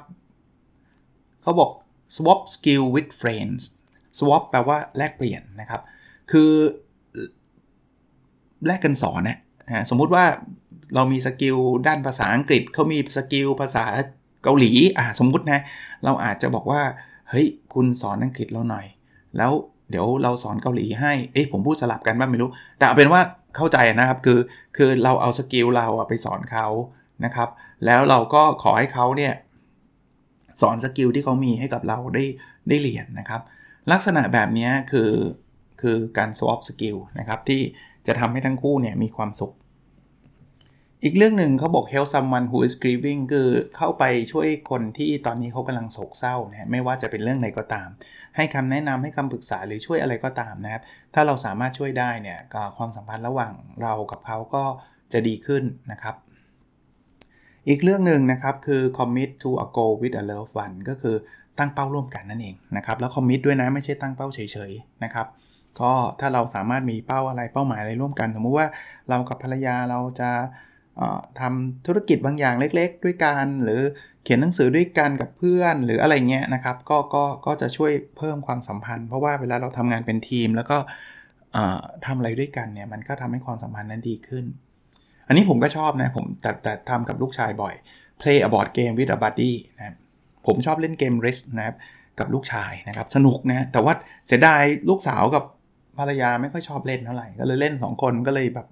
[1.43, 1.71] เขาบอก
[2.15, 3.63] swap skill with friends
[4.19, 5.81] swap แปลว่าแลกเปลี่ยนนะครับ
[6.31, 6.53] คือ
[8.67, 9.39] แลกกันสอนนะ
[9.91, 10.25] สมมุติว่า
[10.95, 13.85] เรามี skill ด้านภาษาอังกฤษเขามี skill ภาษา
[14.45, 15.61] เกาหลีอ่าสมมุตินะ
[16.05, 16.83] เราอาจจะบอกว่า
[17.31, 18.87] เฮ้ย คุณสอนอังกฤษเราหน่อย
[19.37, 19.53] แล้ว
[19.91, 23.21] เดี๋ยวเราสอนเกาหลีให้ เอ๊ะผมพูดสลับกันบ้างไม่รู้ แต่เอาเป็นว่า
[23.57, 24.39] เข้าใจนะครับคือ
[24.77, 26.67] คือเราเอา skill เราไปสอนเขา
[27.25, 27.49] นะครับ
[27.85, 29.35] แล้วเราก็ขอให้เขาเนี่ย
[30.61, 32.25] สอน skill ที่เขามีให้กับเราได้
[32.69, 33.43] ได้เรียนนะครับ
[33.93, 35.11] ลักษณะแบบนี้คือ
[35.81, 37.61] คือการ swap skill นะครับที่
[38.07, 39.55] จะทำให้ทั้งคู่เนี่ยมีความสุข
[41.05, 47.89] อีกเรื่องหนึ่งเขาบอก help someone who is grieving คือเข้าไปช่วยคนที่ตอนนี้เขากำลังโศกเศร้านะไม่ว่าจะเป็นเรื่องไหนก็ตาม
[48.37, 50.83] ให้คำแนะนำให้คำปรึกษาหรือช่วยอะไรก็ตามนะครับ
[51.15, 52.39] ถ้าเราสามารถช่วยได้เนี่ย
[52.77, 54.65] ความสัมพันธ์ระหว่างเรากับเขาก็
[55.13, 56.15] จะดีขึ้นนะครับ
[57.69, 61.17] อีกเรื่องหนึ่งนะครับคือ commit to a goal with a loved one ก็คือ
[61.59, 65.27] ตั้งเป้าร่วมกันนั่นเองนะครับแล้ว commit ด้วยนะไม่ใช่ตั้งเป้าเฉยๆนะครับ
[65.81, 68.67] ก็ถ้าเราสามารถมีเป้าอะไรเป้าหมายอะไรร่วมกัน สมมติว่า
[69.09, 70.31] เรากับภรรยาเราจะ
[71.41, 73.81] ทำธุรกิจบางอย่างเล็กๆ ด้วยกันหรือ
[74.23, 80.79] เขียนหนังสือด้วยกันกับเพื่อนหรืออะไรเงี้ยนะครับก็ก็ก็จะช่วยเพิ่มความสัมพันธ์ เพราะว่าเวลาเราทำงานเป็นทีม แล้วก็
[82.07, 84.45] ทำอะไรด้วยกันเนี่ยมันก็ทำให้ความสัมพันธ์นั้นดีขึ้น
[85.29, 87.75] อันนี้ผมก็ชอบนะ ผมแต่แต่ทำกับลูกชายบ่อย
[88.21, 89.95] play a board game with a buddy นะ
[90.47, 91.77] ผมชอบเล่นเกม risk นะครับ
[92.19, 93.93] กับลูกชายนะครับ สนุกนะ แต่ว่า
[94.29, 95.45] เสียดายลูกสาวกับ
[95.99, 98.67] ภรรยาไม่ค่อยชอบเล่นเท่าไหร่ ก็เลยเล่น 2 คนก็เลยแบบ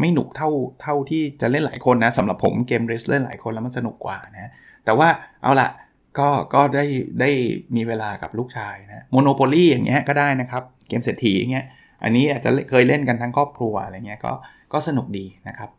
[0.00, 0.50] ไม่หนุกเท่า
[0.82, 4.50] เท่าที่จะเล่นหลายคนนะสำหรับผมเกมเรสเล่นหลายคนแล้วมันสนุกกว่านะ
[4.84, 5.08] แต่ว่า
[5.42, 5.70] เอาละ
[6.18, 6.84] ก็ก็ได้
[7.20, 7.30] ได้
[7.76, 11.66] มีเวลากับลูกชายนะโมโนโพลีอย่างเงี้ยก็ได้นะครับ เกมเศรษฐีอย่างเงี้ย
[12.04, 14.32] อันนี้อาจจะเคยเล่นกันทั้งครอบครัวอะไรเงี้ยก็
[14.72, 15.70] ก็สนุกดีนะครับ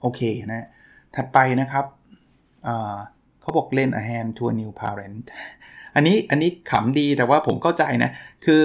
[0.00, 0.20] โอเค
[0.52, 0.66] นะ
[1.16, 1.84] ถัดไปนะครับ
[3.40, 5.24] เขาบอกเล่น a hand to a new parent
[5.94, 8.10] อันนี้อันนี้ขำดีแต่ว่าผมเข้าใจนะ
[8.44, 8.64] คือ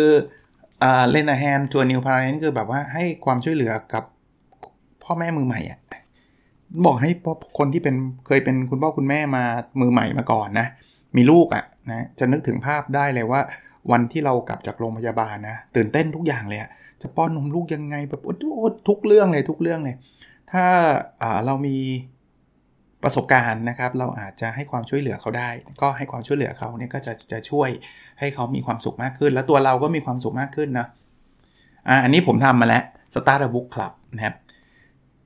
[1.11, 4.03] เล่น a hand to a new parent คือแบบว่าให้ความช่วยเหลือกับ
[5.03, 5.79] พ่อแม่มือใหม่อะ
[6.85, 7.11] บอกให้
[7.57, 7.95] คนที่เป็น
[8.27, 9.43] เคยเป็นคุณพ่อคุณแม่มา
[9.81, 10.67] มือใหม่มาก่อนนะ
[11.17, 13.41] มีลูกอะนะจะนึกถึงภาพได้เลยว่า
[13.91, 16.69] วันที่เรากลับจากโรงพยาบาลนะ ตื่นเต้นทุกอย่างเลยอะ
[17.01, 18.33] จะป้อนนมลูกยังไงแบบโอ้
[18.87, 19.95] ทุกเรื่องเลยทุกเรื่องเลย
[20.51, 20.65] ถ้า
[21.45, 21.77] เรามี
[23.03, 25.49] ประสบการณ์นะครับ เราอาจจะให้ความช่วยเหลือเขาได้
[25.81, 27.69] ก็ให้ความช่วยเหลือเขาเนี่ยก็จะจะช่วย
[28.19, 30.87] ให้เขามีความสุขมากขึ้น แล้วตัวเราก็มีความสุขมากขึ้นนะ
[31.87, 32.83] อ่าอันนี้ผมทำมาแล้ว
[33.13, 34.35] Start a Book Club นะครับ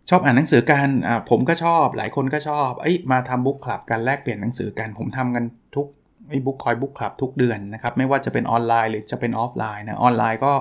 [0.09, 5.43] ชอบอ่านหนังสือกันอ่าผมก็ชอบหลายคนก็ชอบเอ้ยมาทำบุ๊กคลับกันแลกเปลี่ยนหนังสือกัน ผมทำกัน
[5.75, 5.87] ทุก
[6.29, 10.53] ไอ้บุ๊กคอยบุ๊กคลับทุกเดือนนะครับ ไม่ว่าจะเป็นออนไลน์หรือจะเป็นออฟไลน์นะออนไลน์ก็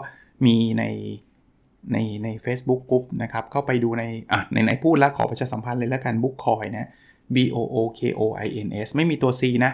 [0.46, 0.84] มีใน
[1.92, 6.88] ในใน Facebook กลุ่มนะครับ เข้าไปดูในอะในไหนพูดแล้วขอประชาสัมพันธ์เลยแล้วกันบุ๊กคอยนะ
[7.34, 9.72] B O O K O I N S ไม่มีตัว C นะ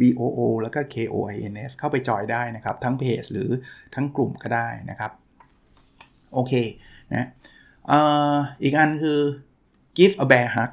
[0.00, 3.50] B O O แล้วก็ K O I N S เข้าไปจอยได้นะครับ ทั้งเพจหรือ
[3.94, 5.10] ทั้งกลุ่มก็ได้นะครับ
[6.34, 6.52] โอเค
[7.14, 7.26] นะ
[8.62, 9.20] อีกอันคือ
[9.98, 10.70] give a bear hug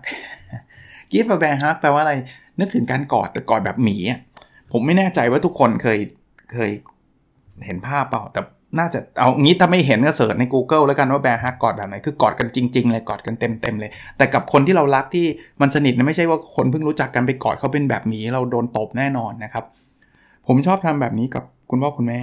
[1.11, 2.13] give a bear hug แปลว่าอะไร
[2.59, 4.19] นึกถึงการกอดแต่กอดแบบหมีอะ
[4.71, 5.99] ผมไม่แน่ใจว่าทุกคนเคย
[6.53, 6.71] เคย
[7.65, 8.41] เห็นภาพเปล่าแต่
[8.79, 15.25] น่าจะเอางี้ถ้าไม่เห็นก็เสิร์ชใน Google แล้วกันว่าแบร์ฮักกอดแบบไหนคือกอดกันจริง ๆ เลยกอดกันเต็มๆเลย แต่กับคนที่เรารักที่
[15.61, 19.65] มันสนิทนะไม่ใช่ว่าคนเพิ่งรู้จักกันไปกอดเขาเป็นแบบนี้เราโดนตบแน่นอนนะครับ
[20.47, 22.21] ผมชอบทำแบบนี้กับคุณพ่อคุณแม่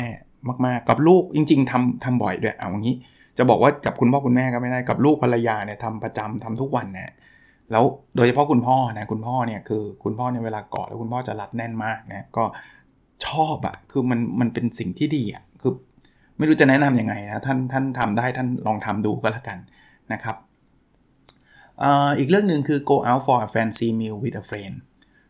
[0.66, 2.96] มากๆ กับลูกจริง ๆทำทำบ่อยด้วยเอาอย่างนี้
[3.38, 7.14] จะบอกว่ากับคุณพ่อคุณแม่ก็ไม่ได้กับลูกภรรยาเนี่ยทำประจำทำทุกวันนะ
[7.72, 7.84] แล้ว
[8.16, 12.44] โดยเฉพาะคุณพ่อนะคุณพ่อเนี่ยคือคุณพ่อในเวลากอดแล้วคุณพ่อจะรัดแน่นมากนะก็
[13.26, 15.42] ชอบอะคือมันมันเป็นสิ่งที่ดีอะ
[16.40, 19.58] ไม่รู้จะแนะนํำยังไงนะท่านท่านทำได้ท่านลองทำดูก็แล้วกัน
[20.12, 20.36] นะครับ
[22.18, 24.74] อีกเรื่องหนึ่งคือ go out for a fancy meal with a friend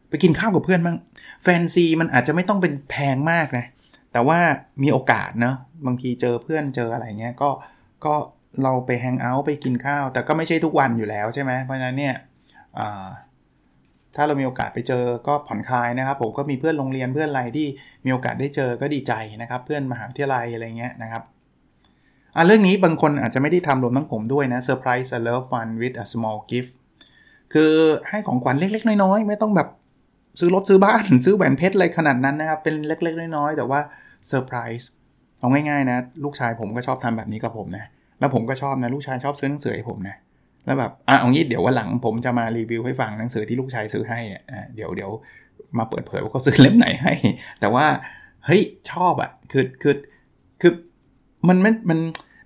[0.09, 0.97] ไปกินข้าวกับเพื่อนบ้าง
[1.43, 3.65] แฟนซีมันอาจจะไม่ต้องเป็นแพงมากนะ
[4.13, 4.39] แต่ว่า
[4.83, 5.55] มีโอกาสนะ
[5.87, 7.51] บางทีเจอเพื่อนเจออะไรเงี้ยก็
[8.05, 8.15] ก็
[8.63, 12.15] เราไปแฮงเอาท์ไปกินข้าว แต่ก็ไม่ใช่ทุกวันอยู่แล้วใช่ไหมเพราะฉะนั้นเนี่ย
[14.17, 17.67] ถ้าเรามีโอกาสไปเจอก็ผ่อนคลายนะครับ ผมก็มีเพื่อนโรงเรียนเพื่อนอะไรที่
[18.05, 21.23] มีโอกาสได้เจอก็ดีใจนะครับ เพื่อนมหาวิทยาลัยอะไรเงี้ยนะครับ
[22.37, 26.73] อะเรื่องนี้บางคนอาจจะไม่ได้ทำรวมทั้งผมด้วยนะ surprise a love fun with a small gift
[27.53, 27.73] คือ
[28.09, 29.69] ให้ของขวัญเล็ก ๆ น้อยๆ ไม่ต้องแบบ
[30.41, 33.81] ซื้อรถซื้อบ้าน ซื้อแหวนเพชรอะไรขนาดนั้นนะครับ เป็นเล็ก ๆ น้อยๆ แต่ว่า
[34.29, 34.89] เซอร์ไพรส์
[35.39, 37.85] เอาง่ายๆนะ ลูกชายผมก็ชอบทำแบบนี้กับผมนะ
[38.21, 40.17] แล้วผมก็ชอบนะ ลูกชายชอบซื้อหนังสือให้ผมนะ
[40.67, 44.43] แล้วแบบอะเอางี้เดี๋ยววันหลังผมจะมารีวิวให้ฟังหนังสือที่ลูกชายซื้อให้อะ
[44.75, 45.11] เดี๋ยวเดี๋ยว
[45.79, 47.13] มาเปิดเผยว่าเขาซื้อเล่มไหนให้
[47.61, 47.87] แต่ว่า
[48.47, 49.95] เฮ้ยชอบอะ่ะคือคือ
[50.61, 50.73] คือ
[51.49, 51.99] มันมันมัน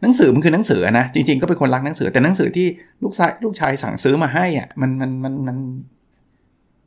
[0.02, 2.66] หนังสือมันคือหนังสือนะจริงๆก็เป็นคนรักหนังสือแต่หนังสือที่
[3.02, 5.56] ลูกชายลูกชายสั่งซื้อมาให้อะมันมันมันมัน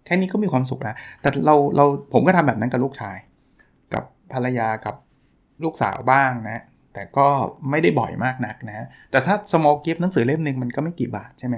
[0.05, 3.17] แค่นี้ก็มีความสุขแล้วแต่เราเราผมก็ทำแบบนั้นกับลูกชาย
[3.93, 4.95] กับภรรยากับ
[5.63, 6.63] ลูกสาวบ้างนะ
[6.97, 7.27] แต่ก็
[7.69, 11.55] ไม่ได้บ่อยมากนักนะ แต่ถ้า small gift หนังสือเล่มหนึ่งมันก็ไม่กี่บาทใช่ไหม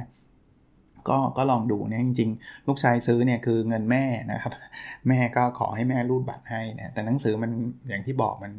[1.10, 4.54] ก็ก็ลองดูเนี่ยจริงๆ ลูกชายซื้อเนี่ยคือเงินแม่นะครับ
[5.08, 7.52] แม่ก็ขอให้แม่รูดบัตรให้นะแต่หนังสือมัน
[7.88, 8.52] อย่างที่บอกมัน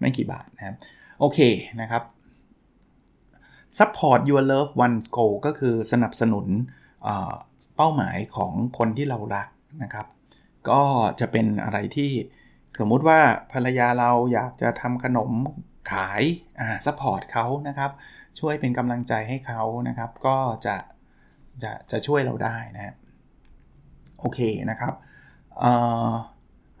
[0.00, 0.74] ไม่กี่บาทนะครับ
[1.20, 1.38] โอเค
[1.80, 2.02] นะครับ
[3.78, 6.46] support your loved ones' goal ก็คือสนับสนุน
[7.76, 9.48] เป้าหมายของคนที่เรารัก
[9.82, 10.06] นะครับ
[10.70, 10.80] ก็
[11.20, 12.10] จะเป็นอะไรที่
[12.78, 13.20] สมมุติว่า
[13.52, 15.30] ภรรยาเราอยากจะทำขนม
[15.90, 16.22] ขาย
[16.60, 17.90] อ่า support เขานะครับ
[18.38, 20.76] ช่วยเป็นกำลังใจให้เขานะครับ ก็จะ
[21.62, 22.94] จะจะช่วยเราได้นะ
[24.20, 24.40] โอเค
[24.70, 24.94] นะครับ
[25.58, 25.72] เอ่
[26.08, 26.10] อ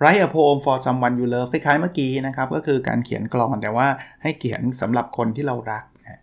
[0.00, 3.86] write a poem for someone you love คล้ายๆเมื่อกี้นะครับ ก็คือการเขียนกลอนแต่ว่า
[4.22, 6.20] ให้เขียนสำหรับคนที่เรารักนะ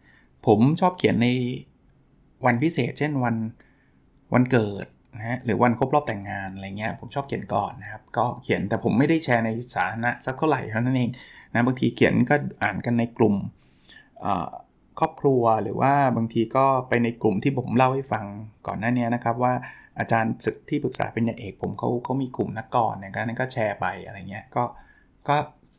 [0.47, 1.27] ผมชอบเขียนใน
[2.45, 3.35] วันพิเศษ เช่นวัน
[4.33, 4.85] วันเกิด
[5.17, 11.09] นะฮะหรือวันครบรอบแต่งงานอะไรเงี้ยผมชอบเขียนก่อนนะครับ ก็เขียนแต่ผมไม่ได้แชร์ในสาธารณะสักเท่าไหร่เท่านั้นเอง
[11.53, 13.35] นะบางทีเขียนก็อ่านกันในกลุ่ม
[14.99, 18.25] ครอบครัวหรือว่าบางทีก็ไปในกลุ่มที่ผมเล่าให้ฟัง
[18.67, 19.53] ก่อนหน้านี้นะครับ ว่า
[19.99, 24.63] อาจารย์ศึกที่ปรึกษาเป็นยาเอกผมเขาเขามีกลุ่มนักกรเนี่ยนั้นก็แชร์ไปอะไรเงี้ยก็
[25.27, 25.35] ก็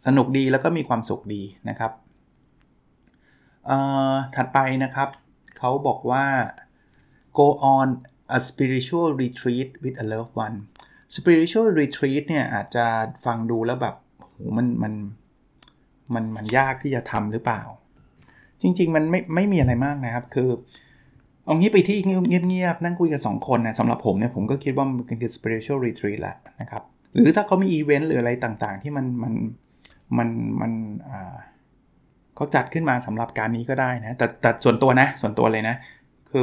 [0.06, 1.92] สนุกดีแล้วก็มีความสุขดีนะครับ
[4.36, 5.08] ถัดไปนะครับ
[5.58, 6.24] เขาบอกว่า
[7.38, 7.88] go on
[8.36, 10.56] a spiritual retreat with a loved one
[11.16, 12.86] spiritual retreat เนี่ยอาจจะ
[13.24, 14.94] ฟังดูแล้วแบบโหมันมัน
[16.14, 17.62] มันมันยากที่จะทำหรือเปล่า
[18.62, 20.48] จริง ๆ มันไม่ไม่มีอะไรมากนะครับ คือ
[21.44, 26.82] เอางี้ไปที่เงียบๆนั่งคุยกับ2คนนะสำหรับผมเนี่ยผมก็คิดว่ามันคือ spiritual retreat แหละนะครับ
[27.14, 29.32] หรือถ้าเขามีอีเวนต์หรืออะไรต่างๆ ที่มันมัน
[30.18, 30.28] มัน
[30.60, 30.72] มัน
[32.34, 35.76] เขาจัดขึ้นมาสำหรับการนี้ก็ได้นะแต่แต่ส่วนตัวนะ ส่วนตัวเลยนะ
[36.30, 36.42] คือ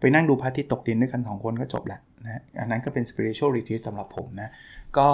[0.00, 4.48] ไปนั่งดูพระอาทิตย์ตกดินด้วยกัน 2 คนก็จบแล้วนะอันนั้นก็เป็น spiritual retreat สำหรับผมนะ
[4.98, 5.08] ก็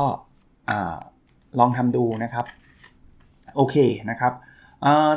[1.59, 2.45] ลองทำดูนะครับ
[3.55, 3.77] โอเค
[4.11, 4.33] นะครับ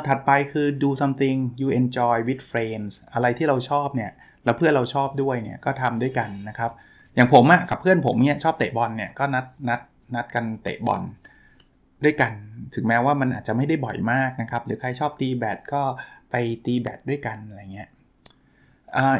[0.06, 4.10] ถัดไปคือ do something you enjoy with friends อะไรที่เราชอบเนี่ย
[4.44, 6.70] แล้วเพื่อนเราชอบด้วยเนี่ยก็ทำด้วยกันนะครับ
[7.14, 9.80] อย่างผมอะกับเพื่อนผมเนี่ยชอบเตะบอลเนี่ยก็นัดนัด
[10.14, 11.02] นัดกันเตะบอล
[12.04, 12.32] ด้วยกัน
[12.74, 15.82] ถึงแม้ว่ามันอาจจะไม่ได้บ่อยมากนะครับ หรือใครชอบตีแบดก็
[16.30, 16.34] ไป
[16.66, 17.88] ตีแบดด้วยกันอะไรเงี้ย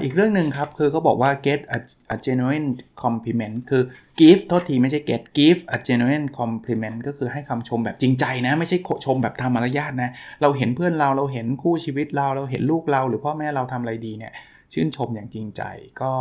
[0.03, 1.79] อีกเรื่องหนึ่งครับ คือเขาบอกว่า get a,
[2.15, 2.69] a genuine
[3.03, 3.83] compliment คือ
[4.21, 10.11] give โทษทีไม่ใช่ get give a genuine compliment ก็คือให้คำชมแบบจริงใจนะ ไม่ใช่ชมแบบทำมารยาทนะ
[10.43, 14.33] เราเห็นเพื่อนเราเราเห็นคู่ชีวิตเราเราเห็นลูกเรา หรือพ่อแม่เราทำอะไรดีเนี่ย
[14.73, 15.62] ชื่นชมอย่างจริงใจ
[16.01, 16.12] ก็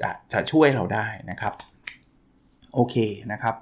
[0.00, 1.54] จะจะช่วยเราได้นะครับ
[2.74, 2.96] โอเค
[3.32, 3.56] นะครับ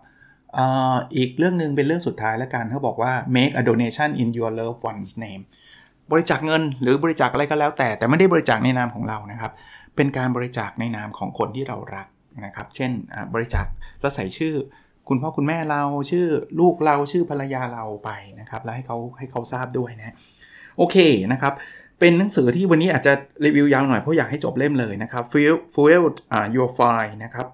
[1.17, 5.45] อีกเรื่องหนึ่งเป็นเรื่องสุดท้ายแล้วกันเขาบอกว่า make a donation in your loved one's name
[6.13, 9.53] บริจาคเงินหรือบริจาคอะไรก็แล้วแต่ แต่ไม่ได้บริจาคในนามของเรานะครับ
[9.97, 12.07] เป็นการบริจาคในนามของคนที่เรารัก
[12.45, 12.91] นะครับ เช่น
[13.35, 13.67] บริจาค
[14.01, 14.55] แล้วใส่ชื่อ
[15.09, 16.27] คุณพ่อคุณแม่เราชื่อ
[16.61, 20.15] ลูกเราชื่อภรรยาเราไปนะครับ แล้วให้เขาให้เขาทราบด้วยนะ
[20.79, 20.97] โอเค
[21.33, 21.53] นะครับ
[22.01, 23.13] เป็นหนังสือที่วันนี้อาจจะ
[23.45, 26.03] รีวิวยาวหน่อยเพราะอยากให้จบเล่มเลยนะครับ Fuel Fuel
[26.55, 27.47] Your Fire นะครับ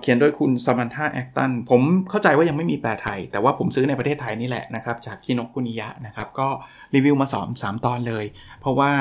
[0.00, 6.48] เขียนโดยคุณสมันธาแอคตัน ผมเข้าใจว่ายังไม่มีแปลไทย แต่ว่าผมซื้อในประเทศไทยนี่แหละนะครับ จากคินกคุนิยะนะครับ ก็
[6.94, 8.24] รีวิวมาสอน3ตอนเลย
[8.60, 8.92] เพราะว่า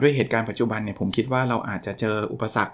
[0.00, 2.72] ด้วยเหตุการณ์ปัจจุบันเนี่ยผมคิดว่าเราอาจจะเจออุปสรรค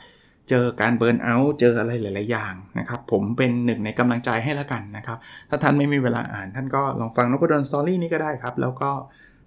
[0.49, 5.19] เจอการเบิร์นเอาท์เจออะไรหลาย ๆ อย่างนะครับ ผมเป็นหนึ่งในกำลังใจให้ล้วกันนะครับ
[5.51, 8.91] ถ้าท่านไม่มีเวลาอ่าน ท่านก็ลองฟังนพดลสตอรี่นี้ก็ได้ครับ แล้วก็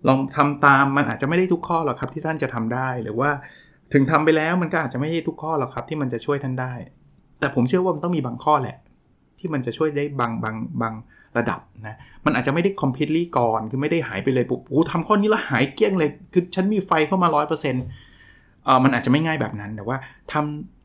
[0.08, 3.30] ลองทำตามมันอาจจะไม่ได้ทุกข้อหรอกครับที่ท่านจะทำได้ หรือว่า
[3.94, 6.74] ถึงทำไปแล้วมันก็อาจจะไม่ได้ทุกข้อหรอกครับที่มันจะช่วยท่านได้
[7.42, 8.78] แต่ผมเชื่อว่ามันต้องมีบางข้อแหละ
[9.40, 10.94] ที่มันจะช่วยได้บางบางบาง
[11.38, 19.98] ระดับนะมันอาจจะไม่ได้ completely ก่อนคือไม่ได้หายไปเลยปุ๊บโอ้ทำข้อนี้แล้วหายเกี้ยงเลย คือฉันมีไฟเข้ามา 100%เออมันอาจจะไม่ง่ายแบบนั้นแต่ว่า
[20.32, 20.34] ท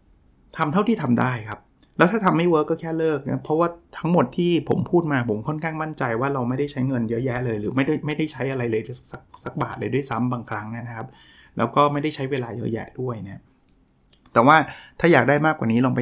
[0.05, 1.61] ำทำเท่าที่ทำได้ครับ
[1.99, 11.09] แล้วถ้าทำไม่ work ก็แค่เลิกนะเพราะว่าทั้งหมดที่ผมพูดมาผมค่อนข้างมั่นใจว่าเราไม่ได้ใช้เงินเยอะแยะเลย หรือไม่ได้ไม่ได้ใช้อะไรเลยสักสักบาทเลยด้วยซ้ำบางครั้งนะครับ
[11.57, 13.43] แล้วก็ไม่ได้ใช้เวลาเยอะแยะด้วยนะ
[14.33, 14.57] แต่ว่า
[15.01, 16.01] ถ้าอยากได้มากกว่านี้ลองไป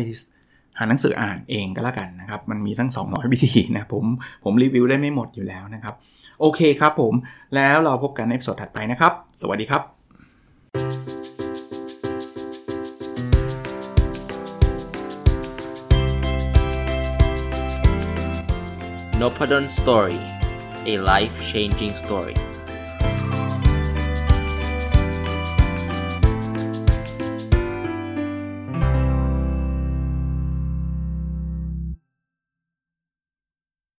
[0.78, 4.04] หาหนังสืออ่านเองก็แล้วกันนะครับ มันมีทั้ง 200 วิธีนะผม
[4.44, 5.94] ผมรีวิวได้ไม่หมดอยู่แล้วนะครับ
[6.40, 7.14] โอเคครับผม
[7.54, 9.82] แล้วเราพบกันใน episode ถัดไปนะครับ สวัสดีครับ
[19.20, 20.20] n o p a d o n Story
[20.92, 22.36] a life changing story